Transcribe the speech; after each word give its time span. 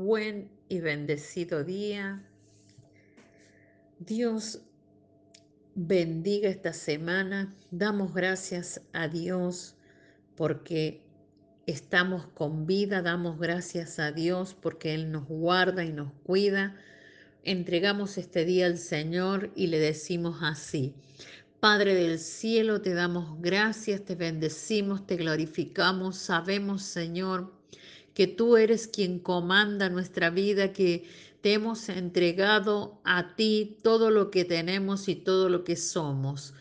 buen 0.00 0.50
y 0.70 0.80
bendecido 0.80 1.62
día. 1.62 2.24
Dios 3.98 4.62
bendiga 5.74 6.48
esta 6.48 6.72
semana. 6.72 7.54
Damos 7.70 8.14
gracias 8.14 8.80
a 8.94 9.08
Dios 9.08 9.76
porque 10.36 11.02
estamos 11.66 12.26
con 12.28 12.66
vida. 12.66 13.02
Damos 13.02 13.38
gracias 13.38 13.98
a 13.98 14.10
Dios 14.10 14.56
porque 14.58 14.94
Él 14.94 15.12
nos 15.12 15.28
guarda 15.28 15.84
y 15.84 15.92
nos 15.92 16.14
cuida. 16.24 16.76
Entregamos 17.44 18.16
este 18.16 18.46
día 18.46 18.66
al 18.66 18.78
Señor 18.78 19.52
y 19.54 19.66
le 19.66 19.78
decimos 19.78 20.38
así. 20.40 20.94
Padre 21.60 21.94
del 21.94 22.18
cielo, 22.18 22.80
te 22.80 22.94
damos 22.94 23.38
gracias, 23.42 24.02
te 24.06 24.14
bendecimos, 24.14 25.06
te 25.06 25.16
glorificamos. 25.16 26.16
Sabemos, 26.16 26.84
Señor, 26.84 27.59
que 28.20 28.26
tú 28.26 28.58
eres 28.58 28.86
quien 28.86 29.18
comanda 29.18 29.88
nuestra 29.88 30.28
vida, 30.28 30.74
que 30.74 31.08
te 31.40 31.54
hemos 31.54 31.88
entregado 31.88 33.00
a 33.02 33.34
ti 33.34 33.78
todo 33.82 34.10
lo 34.10 34.30
que 34.30 34.44
tenemos 34.44 35.08
y 35.08 35.14
todo 35.14 35.48
lo 35.48 35.64
que 35.64 35.74
somos. 35.74 36.52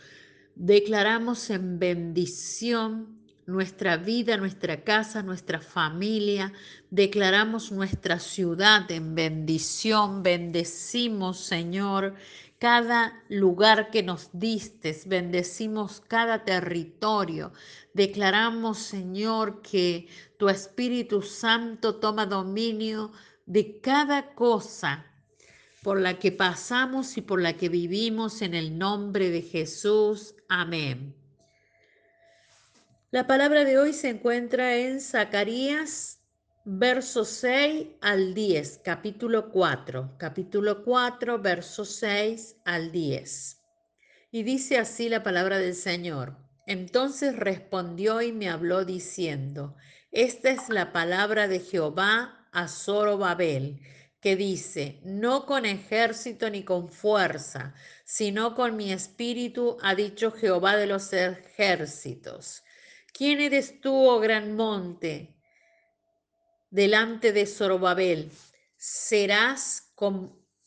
Declaramos 0.55 1.49
en 1.49 1.77
bendición 1.77 3.19
nuestra 3.45 3.97
vida, 3.97 4.37
nuestra 4.37 4.85
casa, 4.85 5.21
nuestra 5.21 5.59
familia. 5.59 6.53
Declaramos 6.91 7.73
nuestra 7.73 8.19
ciudad 8.19 8.89
en 8.89 9.13
bendición. 9.13 10.23
Bendecimos, 10.23 11.41
Señor, 11.41 12.15
cada 12.59 13.23
lugar 13.29 13.89
que 13.89 14.03
nos 14.03 14.29
distes, 14.33 15.07
bendecimos 15.07 16.01
cada 16.01 16.43
territorio. 16.43 17.53
Declaramos, 17.93 18.79
Señor, 18.79 19.61
que 19.61 20.09
tu 20.37 20.49
Espíritu 20.49 21.21
Santo 21.21 21.95
toma 21.95 22.25
dominio 22.25 23.11
de 23.45 23.79
cada 23.79 24.35
cosa 24.35 25.05
por 25.81 26.01
la 26.01 26.19
que 26.19 26.33
pasamos 26.33 27.17
y 27.17 27.21
por 27.21 27.41
la 27.41 27.55
que 27.55 27.69
vivimos 27.69 28.41
en 28.41 28.53
el 28.53 28.77
nombre 28.77 29.29
de 29.29 29.41
Jesús. 29.41 30.35
Amén. 30.49 31.15
La 33.11 33.25
palabra 33.25 33.63
de 33.63 33.79
hoy 33.79 33.93
se 33.93 34.09
encuentra 34.09 34.75
en 34.75 34.99
Zacarías 34.99 36.18
verso 36.71 37.25
6 37.25 37.87
al 37.99 38.35
10, 38.35 38.81
capítulo 38.83 39.49
4, 39.49 40.17
capítulo 40.19 40.83
4, 40.83 41.39
verso 41.39 41.83
6 41.83 42.57
al 42.63 42.91
10. 42.91 43.57
Y 44.29 44.43
dice 44.43 44.77
así 44.77 45.09
la 45.09 45.23
palabra 45.23 45.57
del 45.57 45.73
Señor. 45.73 46.37
Entonces 46.67 47.35
respondió 47.35 48.21
y 48.21 48.33
me 48.33 48.49
habló 48.49 48.85
diciendo, 48.85 49.75
esta 50.11 50.51
es 50.51 50.69
la 50.69 50.93
palabra 50.93 51.47
de 51.47 51.59
Jehová 51.59 52.47
a 52.51 52.67
Zorobabel, 52.67 53.81
que 54.21 54.35
dice, 54.35 55.01
no 55.03 55.47
con 55.47 55.65
ejército 55.65 56.51
ni 56.51 56.61
con 56.61 56.89
fuerza, 56.89 57.73
sino 58.05 58.53
con 58.53 58.77
mi 58.77 58.91
espíritu, 58.91 59.77
ha 59.81 59.95
dicho 59.95 60.31
Jehová 60.31 60.75
de 60.75 60.85
los 60.85 61.13
ejércitos. 61.13 62.63
¿Quién 63.11 63.39
eres 63.39 63.81
tú, 63.81 63.91
oh 64.07 64.19
gran 64.19 64.55
monte? 64.55 65.38
Delante 66.69 67.31
de 67.31 67.45
Zorobabel, 67.45 68.31
serás 68.77 69.93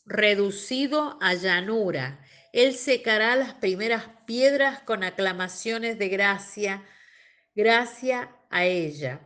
reducido 0.05 1.17
a 1.21 1.33
llanura. 1.33 2.19
Él 2.51 2.75
secará 2.75 3.35
las 3.35 3.55
primeras 3.55 4.05
piedras 4.25 4.81
con 4.81 5.03
aclamaciones 5.03 5.97
de 5.97 6.09
gracia, 6.09 6.83
gracia 7.55 8.35
a 8.49 8.65
ella. 8.65 9.21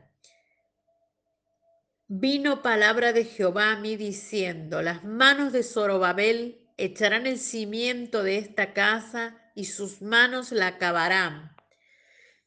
Vino 2.08 2.62
palabra 2.62 3.12
de 3.12 3.26
Jehová 3.26 3.74
a 3.74 3.80
mí 3.80 3.98
diciendo, 3.98 4.82
las 4.82 5.04
manos 5.04 5.52
de 5.52 5.64
Zorobabel 5.64 6.62
echarán 6.78 7.28
el 7.28 7.38
cimiento 7.38 8.24
de 8.24 8.38
esta 8.38 8.74
casa 8.74 9.36
y 9.56 9.66
sus 9.66 10.02
manos 10.02 10.54
la 10.54 10.68
acabarán 10.68 11.57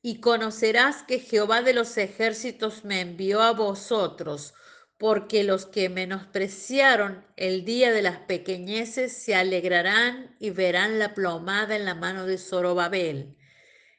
y 0.03 0.21
conocerás 0.21 1.03
que 1.03 1.19
Jehová 1.19 1.63
de 1.63 1.75
los 1.75 1.97
ejércitos 1.99 2.85
me 2.85 3.01
envió 3.01 3.43
a 3.43 3.53
vosotros, 3.53 4.55
porque 4.97 5.45
los 5.45 5.67
que 5.67 5.89
menospreciaron 5.89 7.25
el 7.37 7.65
día 7.65 7.91
de 7.93 8.03
las 8.03 8.19
pequeñeces 8.21 9.13
se 9.13 9.35
alegrarán 9.35 10.37
y 10.39 10.51
verán 10.51 10.99
la 10.99 11.15
plomada 11.15 11.77
en 11.77 11.85
la 11.85 11.95
mano 11.95 12.27
de 12.27 12.39
Zorobabel. 12.39 13.37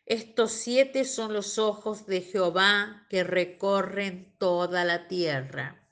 Estos 0.05 0.51
siete 0.51 1.05
son 1.05 1.33
los 1.33 1.57
ojos 1.57 2.05
de 2.05 2.21
Jehová 2.21 3.05
que 3.09 3.23
recorren 3.23 4.35
toda 4.37 4.83
la 4.83 5.07
tierra. 5.07 5.87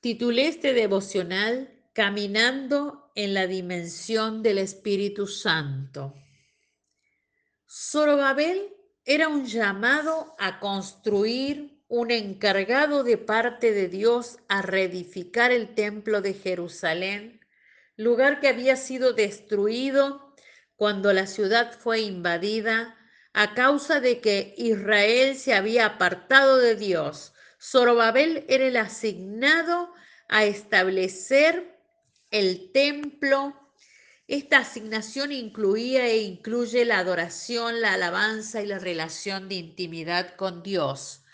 Titulé 0.00 0.48
este 0.48 0.72
devocional 0.72 1.74
Caminando 1.92 3.10
en 3.16 3.34
la 3.34 3.48
dimensión 3.48 4.44
del 4.44 4.58
Espíritu 4.58 5.26
Santo. 5.26 6.14
Zorobabel 7.70 8.74
era 9.04 9.28
un 9.28 9.44
llamado 9.44 10.34
a 10.38 10.58
construir, 10.58 11.82
un 11.88 12.10
encargado 12.10 13.02
de 13.02 13.16
parte 13.16 13.72
de 13.72 13.88
Dios 13.88 14.38
a 14.48 14.62
reedificar 14.62 15.52
el 15.52 15.74
templo 15.74 16.20
de 16.20 16.34
Jerusalén, 16.34 17.40
lugar 17.96 18.40
que 18.40 18.48
había 18.48 18.76
sido 18.76 19.12
destruido 19.12 20.34
cuando 20.76 21.12
la 21.12 21.26
ciudad 21.26 21.72
fue 21.78 22.00
invadida 22.00 22.96
a 23.32 23.54
causa 23.54 24.00
de 24.00 24.20
que 24.20 24.54
Israel 24.56 25.36
se 25.36 25.54
había 25.54 25.86
apartado 25.86 26.58
de 26.58 26.74
Dios. 26.74 27.34
Zorobabel 27.60 28.44
era 28.48 28.66
el 28.66 28.76
asignado 28.76 29.92
a 30.28 30.44
establecer 30.44 31.78
el 32.30 32.70
templo 32.72 33.57
esta 34.28 34.58
asignación 34.58 35.32
incluía 35.32 36.06
e 36.06 36.18
incluye 36.18 36.84
la 36.84 36.98
adoración, 36.98 37.80
la 37.80 37.94
alabanza 37.94 38.62
y 38.62 38.66
la 38.66 38.78
relación 38.78 39.48
de 39.48 39.54
intimidad 39.54 40.36
con 40.36 40.62
Dios. 40.62 41.24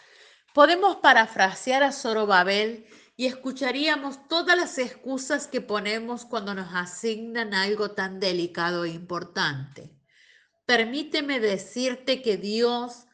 Podemos 0.54 0.96
parafrasear 0.96 1.82
a 1.82 1.90
Zorobabel 1.90 2.86
y 3.16 3.26
escucharíamos 3.26 4.28
todas 4.28 4.56
las 4.56 4.78
excusas 4.78 5.48
que 5.48 5.60
ponemos 5.60 6.24
cuando 6.24 6.54
nos 6.54 6.72
asignan 6.72 7.52
algo 7.52 7.90
tan 7.90 8.20
delicado 8.20 8.84
e 8.84 8.90
importante. 8.90 9.90
Permíteme 10.64 11.40
decirte 11.40 12.22
que 12.22 12.36
Dios, 12.36 13.06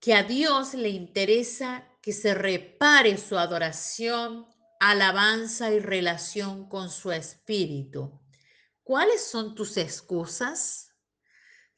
que 0.00 0.12
a 0.12 0.22
Dios 0.22 0.74
le 0.74 0.90
interesa 0.90 1.88
que 2.02 2.12
se 2.12 2.34
repare 2.34 3.16
su 3.16 3.38
adoración, 3.38 4.51
alabanza 4.82 5.70
y 5.70 5.78
relación 5.78 6.68
con 6.68 6.90
su 6.90 7.12
espíritu. 7.12 8.20
¿Cuáles 8.82 9.24
son 9.24 9.54
tus 9.54 9.76
excusas? 9.76 10.92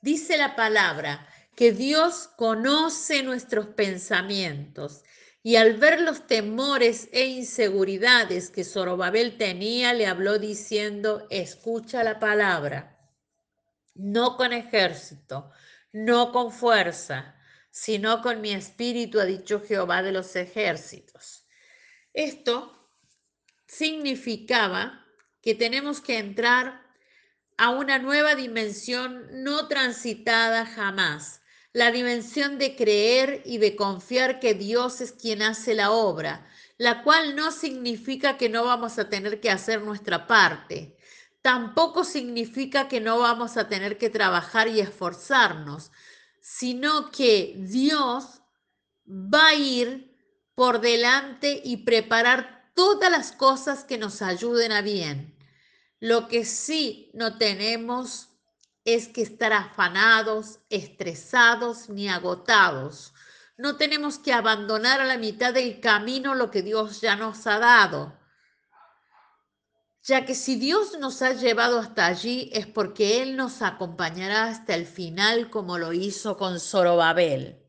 Dice 0.00 0.38
la 0.38 0.56
palabra 0.56 1.28
que 1.54 1.72
Dios 1.72 2.31
conoce 2.38 3.22
nuestros 3.22 3.66
pensamientos 3.66 5.03
y 5.42 5.56
al 5.56 5.75
ver 5.75 6.00
los 6.00 6.26
temores 6.26 7.10
e 7.12 7.26
inseguridades 7.26 8.48
que 8.48 8.65
Zorobabel 8.65 9.36
tenía, 9.36 9.92
le 9.92 10.06
habló 10.06 10.38
diciendo, 10.38 11.26
escucha 11.28 12.03
la 12.04 12.19
palabra, 12.19 12.98
no 13.92 14.38
con 14.38 14.54
ejército, 14.54 15.50
no 15.92 16.32
con 16.32 16.50
fuerza, 16.50 17.36
sino 17.71 18.22
con 18.22 18.41
mi 18.41 18.53
espíritu, 18.53 19.21
ha 19.21 19.26
dicho 19.26 19.60
Jehová 19.60 20.03
de 20.03 20.12
los 20.12 20.34
ejércitos. 20.36 21.47
Esto 22.15 22.74
significaba 23.77 25.05
que 25.43 25.55
tenemos 25.55 26.01
que 26.01 26.19
entrar 26.19 26.83
a 27.57 27.71
una 27.71 27.99
nueva 27.99 28.35
dimensión 28.35 29.27
no 29.43 29.69
transitada 29.69 30.67
jamás, 30.67 31.41
la 31.73 31.91
dimensión 31.91 32.59
de 32.59 32.77
creer 32.77 33.43
y 33.45 33.59
de 33.59 33.75
confiar 33.75 34.39
que 34.39 34.55
Dios 34.55 35.01
es 35.01 35.13
quien 35.13 35.43
hace 35.43 35.75
la 35.75 35.91
obra, 35.91 36.47
la 36.78 37.03
cual 37.03 37.34
no 37.34 37.51
significa 37.51 38.37
que 38.37 38.48
no 38.48 38.65
vamos 38.65 38.98
a 38.98 39.09
tener 39.09 39.41
que 39.41 39.51
hacer 39.51 39.83
nuestra 39.83 40.27
parte, 40.27 40.97
tampoco 41.43 42.04
significa 42.04 42.89
que 42.89 43.01
no 43.01 43.19
vamos 43.19 43.57
a 43.57 43.69
tener 43.69 43.98
que 43.98 44.09
trabajar 44.09 44.69
y 44.69 44.81
esforzarnos, 44.81 45.91
sino 46.41 47.10
que 47.10 47.54
Dios 47.59 48.41
va 49.07 49.48
a 49.48 49.54
ir 49.54 50.16
por 50.54 50.81
delante 50.81 51.60
y 51.65 51.78
preparar 51.78 52.64
todas 52.74 53.10
las 53.10 53.32
cosas 53.32 53.84
que 53.84 53.98
nos 53.98 54.22
ayuden 54.22 54.72
a 54.72 54.82
bien. 54.82 55.36
Lo 56.00 56.28
que 56.28 56.44
sí 56.44 57.10
no 57.15 57.38
tenemos 57.38 58.28
es 58.84 59.09
que 59.09 59.22
estar 59.22 59.53
afanados, 59.53 60.59
estresados 60.68 61.88
ni 61.88 62.09
agotados. 62.09 63.15
No 63.56 63.76
tenemos 63.76 64.18
que 64.18 64.32
abandonar 64.32 65.00
a 65.00 65.06
la 65.06 65.16
mitad 65.16 65.54
del 65.54 65.80
camino 65.80 66.34
lo 66.34 66.50
que 66.50 66.62
Dios 66.62 67.00
ya 67.00 67.16
nos 67.16 67.47
ha 67.47 67.59
dado. 67.59 68.18
Ya 70.03 70.26
que 70.26 70.34
si 70.34 70.56
Dios 70.56 70.98
nos 70.98 71.22
ha 71.22 71.32
llevado 71.32 71.78
hasta 71.78 72.04
allí 72.04 72.50
es 72.53 72.66
porque 72.66 73.22
Él 73.22 73.36
nos 73.36 73.62
acompañará 73.62 74.44
hasta 74.48 74.74
el 74.74 74.84
final 74.84 75.48
como 75.48 75.78
lo 75.78 75.94
hizo 75.94 76.36
con 76.36 76.60
Zorobabel. 76.60 77.64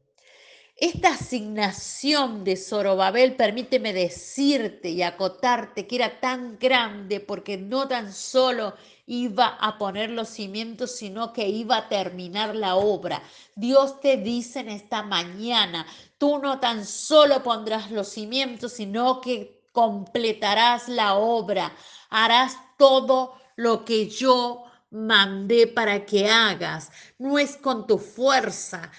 Esta 0.78 1.10
asignación 1.14 2.44
de 2.44 2.58
Zorobabel, 2.58 3.38
permíteme 3.38 3.94
decirte 3.94 4.90
y 4.90 5.04
acotarte 5.04 5.88
que 5.88 5.96
era 5.96 6.20
tan 6.20 6.60
grande 6.60 7.22
porque 7.22 7.58
no 7.58 7.88
tan 7.88 8.12
solo 8.12 8.76
iba 9.08 9.48
a 9.48 9.78
poner 9.78 10.10
los 10.10 10.28
cimientos, 10.28 10.92
sino 10.92 11.32
que 11.32 11.48
iba 11.48 11.78
a 11.78 11.88
terminar 11.88 12.56
la 12.56 12.76
obra. 12.76 13.24
Dios 13.56 14.02
te 14.02 14.18
dice 14.18 14.60
en 14.60 14.70
esta 14.70 15.02
mañana, 15.02 15.88
tú 16.18 16.40
no 16.40 16.60
tan 16.60 16.86
solo 16.86 17.42
pondrás 17.42 17.90
los 17.92 18.10
cimientos, 18.10 18.74
sino 18.74 19.22
que 19.22 19.62
completarás 19.72 20.90
la 20.90 21.16
obra, 21.16 21.74
harás 22.10 22.58
todo 22.78 23.36
lo 23.56 23.86
que 23.86 24.10
yo 24.10 24.66
mandé 24.92 25.68
para 25.68 26.06
que 26.06 26.30
hagas. 26.30 26.92
No 27.18 27.40
es 27.40 27.56
con 27.56 27.88
tu 27.88 27.98
fuerza, 27.98 28.92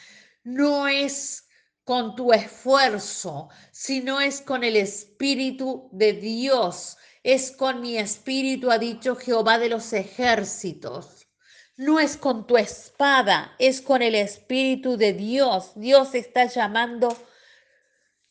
no 0.43 0.89
es 0.89 1.46
con 1.87 2.17
tu 2.17 2.33
esfuerzo, 2.33 3.49
sino 3.71 4.21
es 4.21 4.41
con 4.41 4.65
el 4.65 4.75
Espíritu 4.75 5.89
de 5.93 6.15
Dios. 6.15 6.97
Es 7.23 7.53
con 7.53 7.81
mi 7.81 7.97
espíritu, 7.97 8.73
ha 8.73 8.79
dicho 8.79 9.15
Jehová 9.15 9.59
de 9.59 9.69
los 9.69 9.93
ejércitos. 9.93 11.29
No 11.77 12.01
es 12.01 12.17
con 12.17 12.45
tu 12.49 12.57
espada, 12.57 13.55
es 13.61 13.81
con 13.81 14.03
el 14.03 14.17
Espíritu 14.17 14.97
de 14.97 15.13
Dios. 15.13 15.75
Dios 15.77 16.17
está 16.17 16.47
llamando 16.47 17.17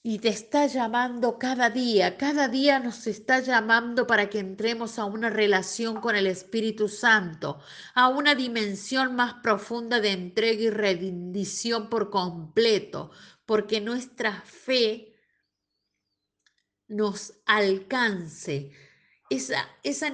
y 0.07 0.19
te 0.19 0.27
está 0.27 0.67
llamando 0.67 1.39
cada 1.39 1.71
día, 1.71 2.15
cada 2.15 2.47
día 2.47 2.77
nos 2.77 3.07
está 3.07 3.39
llamando 3.39 4.05
para 4.05 4.29
que 4.29 4.37
entremos 4.37 4.99
a 4.99 5.05
una 5.05 5.31
relación 5.31 5.99
con 5.99 6.15
el 6.15 6.27
Espíritu 6.27 6.89
Santo, 6.89 7.59
a 7.95 8.09
una 8.09 8.35
dimensión 8.35 9.15
más 9.15 9.35
profunda 9.41 9.99
de 9.99 10.11
entrega 10.11 10.61
y 10.61 10.69
rendición 10.69 11.89
por 11.89 12.11
completo, 12.11 13.09
porque 13.45 13.81
nuestra 13.81 14.41
fe 14.41 15.15
nos 16.87 17.33
alcance. 17.45 18.71
Esa, 19.29 19.67
esa 19.83 20.11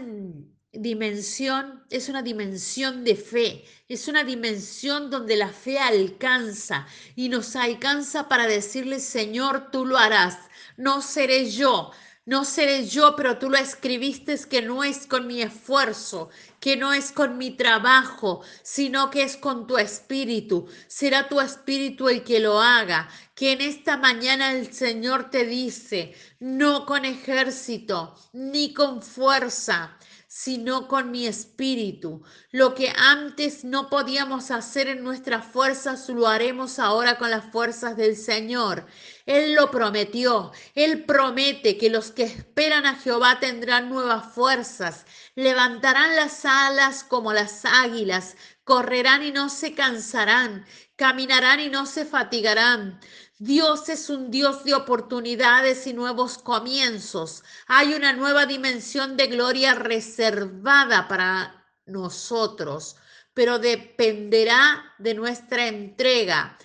dimensión 0.72 1.84
es 1.90 2.08
una 2.08 2.22
dimensión 2.22 3.04
de 3.04 3.16
fe, 3.16 3.66
es 3.90 4.08
una 4.08 4.24
dimensión 4.24 5.10
donde 5.10 5.36
la 5.36 5.50
fe 5.50 5.80
alcanza 5.80 6.88
y 7.16 7.30
nos 7.30 7.56
alcanza 7.56 8.30
para 8.30 8.48
decirle, 8.48 9.00
Señor, 9.00 9.70
tú 9.72 9.86
lo 9.86 9.98
harás, 9.98 10.38
no 10.78 11.02
seré 11.02 11.52
yo, 11.52 11.92
no 12.26 12.46
seré 12.46 12.86
yo, 12.88 13.16
pero 13.16 13.40
tú 13.40 13.50
lo 13.50 13.58
escribiste 13.58 14.38
que 14.48 14.62
no 14.62 14.84
es 14.84 15.08
con 15.08 15.26
mi 15.26 15.42
esfuerzo, 15.42 16.30
que 16.60 16.78
no 16.78 16.94
es 16.94 17.12
con 17.12 17.38
mi 17.38 17.52
trabajo, 17.52 18.44
sino 18.62 19.10
que 19.10 19.24
es 19.24 19.38
con 19.38 19.66
tu 19.66 19.78
espíritu. 19.78 20.68
Será 20.88 21.28
tu 21.28 21.42
espíritu 21.42 22.10
el 22.10 22.24
que 22.24 22.40
lo 22.40 22.62
haga. 22.62 23.10
Que 23.34 23.54
en 23.54 23.62
esta 23.62 23.98
mañana 23.98 24.52
el 24.52 24.72
Señor 24.72 25.32
te 25.32 25.46
dice, 25.46 26.14
no 26.40 26.86
con 26.86 27.06
ejército, 27.06 28.16
ni 28.34 28.72
con 28.72 29.02
fuerza, 29.02 29.98
sino 30.34 30.88
con 30.88 31.12
mi 31.12 31.28
espíritu. 31.28 32.24
Lo 32.52 32.74
que 32.74 32.94
antes 32.96 33.66
no 33.66 33.90
podíamos 33.90 34.50
hacer 34.50 34.88
en 34.88 35.04
nuestras 35.04 35.46
fuerzas, 35.46 36.08
lo 36.08 36.26
haremos 36.26 36.80
ahora 36.80 37.18
con 37.18 37.30
las 37.30 37.52
fuerzas 37.52 37.98
del 37.98 38.16
Señor. 38.16 38.88
Él 39.26 39.56
lo 39.56 39.70
prometió. 39.70 40.54
Él 40.74 41.04
promete 41.04 41.78
que 41.78 41.90
los 41.90 42.12
que 42.12 42.24
esperan 42.24 42.86
a 42.86 42.96
Jehová 42.96 43.42
tendrán 43.42 43.90
nuevas 43.90 44.34
fuerzas, 44.34 45.06
levantarán 45.36 46.16
las 46.16 46.46
alas 46.46 47.04
como 47.04 47.34
las 47.34 47.66
águilas, 47.66 48.38
correrán 48.64 49.24
y 49.24 49.34
no 49.34 49.50
se 49.50 49.74
cansarán, 49.74 50.66
caminarán 50.96 51.60
y 51.60 51.68
no 51.68 51.86
se 51.86 52.06
fatigarán. 52.06 53.02
Dios 53.44 53.90
es 53.90 54.12
un 54.12 54.30
Dios 54.30 54.64
de 54.66 54.76
oportunidades 54.76 55.88
y 55.88 55.94
nuevos 55.94 56.38
comienzos. 56.38 57.44
Hay 57.66 57.96
una 57.96 58.14
nueva 58.14 58.46
dimensión 58.46 59.18
de 59.18 59.26
gloria 59.26 59.74
reservada 59.74 61.08
para 61.08 61.66
nosotros, 61.88 62.98
pero 63.34 63.58
dependerá 63.58 64.94
de 65.00 65.16
nuestra 65.16 65.66
entrega. 65.66 66.56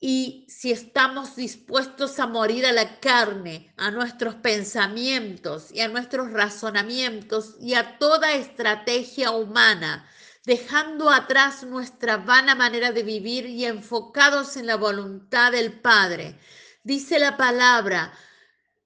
Y 0.00 0.46
si 0.48 0.72
estamos 0.72 1.36
dispuestos 1.36 2.20
a 2.20 2.26
morir 2.26 2.64
a 2.64 2.72
la 2.72 2.98
carne, 2.98 3.74
a 3.76 3.90
nuestros 3.90 4.36
pensamientos 4.36 5.70
y 5.70 5.82
a 5.82 5.88
nuestros 5.88 6.32
razonamientos 6.32 7.56
y 7.60 7.74
a 7.74 7.98
toda 7.98 8.32
estrategia 8.32 9.30
humana, 9.30 10.08
dejando 10.46 11.10
atrás 11.10 11.64
nuestra 11.64 12.16
vana 12.18 12.54
manera 12.54 12.92
de 12.92 13.02
vivir 13.02 13.46
y 13.46 13.64
enfocados 13.64 14.56
en 14.56 14.66
la 14.66 14.76
voluntad 14.76 15.52
del 15.52 15.80
Padre. 15.80 16.38
Dice 16.84 17.18
la 17.18 17.36
palabra 17.36 18.12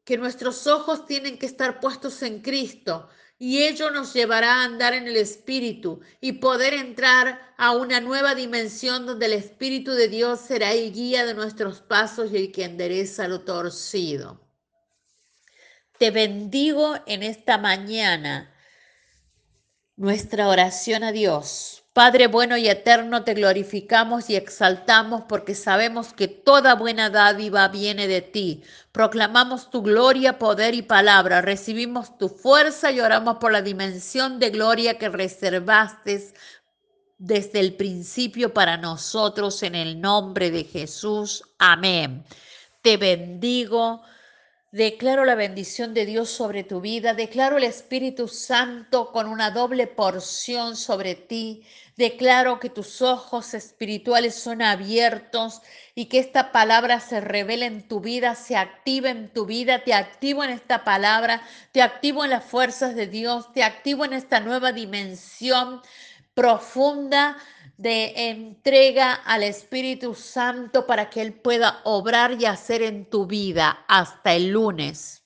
que 0.03 0.17
nuestros 0.17 0.67
ojos 0.67 1.07
tienen 1.07 1.39
que 1.39 1.45
estar 1.45 1.79
puestos 1.79 2.23
en 2.23 2.41
Cristo 2.41 3.11
y 3.39 3.63
ello 3.63 3.91
nos 3.91 4.15
llevará 4.15 4.55
a 4.55 4.65
andar 4.65 4.95
en 4.95 5.07
el 5.07 5.17
Espíritu 5.17 6.01
y 6.21 6.33
poder 6.33 6.73
entrar 6.73 7.55
a 7.59 7.73
una 7.73 8.01
nueva 8.01 8.35
dimensión 8.35 9.05
donde 9.05 9.27
el 9.27 9.35
Espíritu 9.35 9.93
de 9.93 10.09
Dios 10.09 10.41
será 10.41 10.73
el 10.73 10.93
guía 10.93 11.27
de 11.27 11.35
nuestros 11.35 11.83
pasos 11.83 12.33
y 12.33 12.37
el 12.37 12.53
que 12.53 12.65
endereza 12.65 13.29
lo 13.29 13.43
torcido. 13.43 14.41
Te 15.99 16.11
bendigo 16.11 16.97
en 17.07 17.23
esta 17.23 17.59
mañana 17.59 18.51
nuestra 20.01 20.49
oración 20.49 21.05
a 21.05 21.13
Dios. 21.13 21.85
Padre 21.93 22.27
bueno 22.27 22.57
y 22.57 22.67
eterno, 22.71 23.23
te 23.23 23.35
glorificamos 23.35 24.31
y 24.31 24.37
exaltamos 24.37 25.25
porque 25.29 25.55
sabemos 25.55 26.15
que 26.15 26.27
toda 26.27 26.75
buena 26.75 27.11
dádiva 27.11 27.69
viene 27.69 28.09
de 28.09 28.23
ti. 28.23 28.63
Proclamamos 28.93 29.71
tu 29.71 29.83
gloria, 29.83 30.39
poder 30.39 30.75
y 30.75 30.81
palabra. 30.81 31.43
Recibimos 31.43 32.17
tu 32.17 32.31
fuerza 32.31 32.91
y 32.91 33.01
oramos 33.01 33.37
por 33.37 33.53
la 33.53 33.61
dimensión 33.61 34.39
de 34.39 34.49
gloria 34.49 34.97
que 34.97 35.11
reservaste 35.11 36.33
desde 37.19 37.61
el 37.61 37.75
principio 37.75 38.55
para 38.55 38.79
nosotros 38.79 39.63
en 39.63 39.75
el 39.75 40.01
nombre 40.01 40.51
de 40.51 40.65
Jesús. 40.65 41.45
Amén. 41.59 42.25
Te 42.81 42.97
bendigo 42.97 44.01
Declaro 44.73 45.25
la 45.25 45.35
bendición 45.35 45.95
de 45.95 46.07
Dios 46.07 46.31
sobre 46.31 46.63
tu 46.63 46.81
vida. 46.81 47.13
Declaro 47.13 47.57
el 47.57 47.65
Espíritu 47.65 48.29
Santo 48.29 49.11
con 49.11 49.27
una 49.27 49.51
doble 49.51 49.89
porción 49.89 50.77
sobre 50.77 51.17
ti. 51.17 51.65
Declaro 51.97 52.61
que 52.61 52.71
tus 52.71 53.03
ojos 53.03 53.53
espirituales 53.55 54.37
son 54.37 54.63
abiertos 54.63 55.61
y 55.97 56.05
que 56.05 56.21
esta 56.21 56.53
palabra 56.53 57.01
se 57.01 57.21
revele 57.21 57.67
en 57.67 57.89
tu 57.89 57.99
vida, 57.99 58.37
se 58.37 58.55
active 58.55 59.11
en 59.11 59.33
tu 59.33 59.45
vida. 59.45 59.83
Te 59.83 59.93
activo 59.93 60.45
en 60.45 60.51
esta 60.51 60.85
palabra, 60.85 61.43
te 61.73 61.83
activo 61.83 62.23
en 62.23 62.31
las 62.31 62.45
fuerzas 62.45 62.95
de 62.95 63.09
Dios, 63.09 63.53
te 63.53 63.65
activo 63.65 64.05
en 64.05 64.13
esta 64.13 64.39
nueva 64.39 64.71
dimensión 64.71 65.83
profunda 66.33 67.37
de 67.81 68.29
entrega 68.29 69.15
al 69.15 69.43
Espíritu 69.43 70.15
Santo 70.15 70.87
para 70.87 71.09
que 71.09 71.23
Él 71.23 71.33
pueda 71.33 71.81
obrar 71.85 72.37
y 72.39 72.45
hacer 72.45 72.83
en 72.83 73.09
tu 73.09 73.27
vida 73.27 73.85
hasta 73.89 74.35
el 74.35 74.51
lunes. 74.51 75.20